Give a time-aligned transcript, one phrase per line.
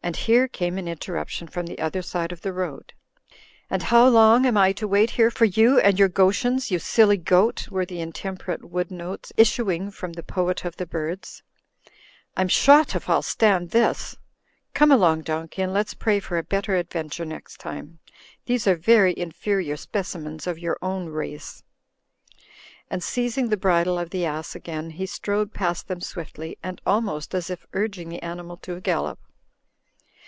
[0.06, 2.92] "And here came an interruption from the other side of the road.
[3.70, 7.16] "And how long am I to wait here for you and your Goschens, you silly
[7.16, 11.42] goat," were the intemperate wood notes issuing from the Poet of the Birds.
[12.36, 14.14] "I'm shot if I'll stand this!
[14.74, 17.98] Come along, donkey, and let's pray for a better adventure next time.
[18.44, 21.62] These are very in ferior specimens of your own race."
[22.90, 27.34] And seizing the bridle of the ass again, he strode past them swiftly, and almost
[27.34, 29.18] as if urging the animal to a gallop.